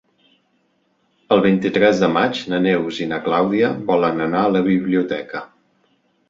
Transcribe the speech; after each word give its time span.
El 1.35 1.43
vint-i-tres 1.45 2.01
de 2.03 2.09
maig 2.13 2.39
na 2.53 2.59
Neus 2.67 3.03
i 3.05 3.07
na 3.11 3.19
Clàudia 3.27 3.69
volen 3.91 4.25
anar 4.27 4.43
a 4.47 4.51
la 4.57 4.65
biblioteca. 4.71 5.45